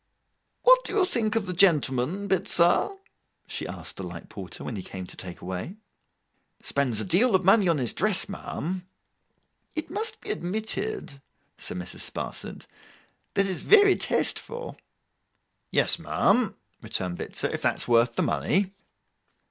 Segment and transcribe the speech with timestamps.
[0.63, 2.97] 'What do you think of the gentleman, Bitzer?'
[3.45, 5.75] she asked the light porter, when he came to take away.
[6.63, 8.87] 'Spends a deal of money on his dress, ma'am.'
[9.75, 11.21] 'It must be admitted,'
[11.59, 11.99] said Mrs.
[12.11, 12.65] Sparsit,
[13.35, 14.75] 'that it's very tasteful.'
[15.69, 18.73] 'Yes, ma'am,' returned Bitzer, 'if that's worth the money.